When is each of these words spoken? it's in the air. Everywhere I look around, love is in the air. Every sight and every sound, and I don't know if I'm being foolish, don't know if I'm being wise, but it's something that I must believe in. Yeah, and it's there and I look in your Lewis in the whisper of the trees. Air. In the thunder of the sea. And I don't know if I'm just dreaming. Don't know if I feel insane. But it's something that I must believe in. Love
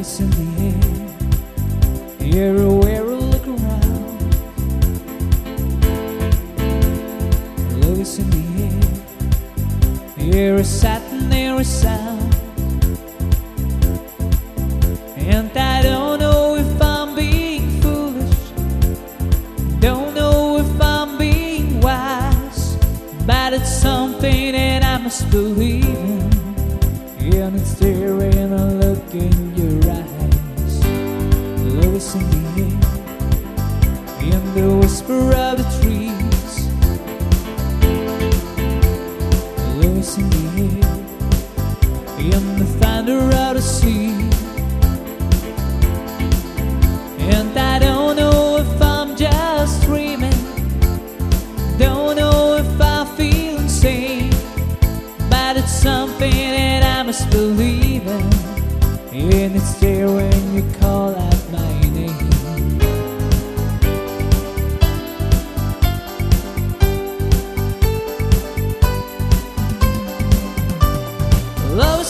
it's 0.00 0.20
in 0.20 0.30
the 0.30 0.46
air. 0.62 0.74
Everywhere 2.20 3.02
I 3.02 3.14
look 3.14 3.46
around, 3.46 4.20
love 7.80 7.98
is 7.98 8.18
in 8.18 8.30
the 8.30 8.44
air. 8.64 10.50
Every 10.50 10.64
sight 10.64 11.02
and 11.10 11.32
every 11.32 11.64
sound, 11.64 12.34
and 15.16 15.56
I 15.56 15.82
don't 15.82 16.20
know 16.20 16.54
if 16.56 16.80
I'm 16.80 17.14
being 17.16 17.80
foolish, 17.80 18.50
don't 19.80 20.14
know 20.14 20.58
if 20.58 20.80
I'm 20.80 21.18
being 21.18 21.80
wise, 21.80 22.76
but 23.26 23.52
it's 23.52 23.80
something 23.80 24.52
that 24.52 24.84
I 24.84 24.98
must 24.98 25.28
believe 25.30 25.84
in. 25.84 26.28
Yeah, 27.18 27.48
and 27.48 27.56
it's 27.56 27.74
there 27.74 28.20
and 28.20 28.54
I 28.54 28.72
look 28.72 29.14
in 29.14 29.54
your 29.54 29.87
Lewis 31.98 32.14
in 34.22 34.54
the 34.54 34.78
whisper 34.80 35.34
of 35.34 35.58
the 35.58 35.64
trees. 35.82 36.68
Air. 39.58 39.98
In 42.20 42.58
the 42.58 42.64
thunder 42.78 43.18
of 43.18 43.54
the 43.56 43.60
sea. 43.60 44.12
And 47.18 47.58
I 47.58 47.80
don't 47.80 48.14
know 48.16 48.58
if 48.58 48.80
I'm 48.80 49.16
just 49.16 49.82
dreaming. 49.82 50.30
Don't 51.78 52.14
know 52.14 52.58
if 52.58 52.80
I 52.80 53.04
feel 53.16 53.58
insane. 53.58 54.30
But 55.28 55.56
it's 55.56 55.72
something 55.72 56.30
that 56.30 56.84
I 56.84 57.02
must 57.02 57.28
believe 57.30 58.06
in. 58.06 58.37
Love 71.78 72.04